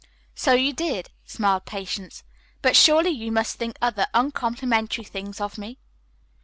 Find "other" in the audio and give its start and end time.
3.83-4.07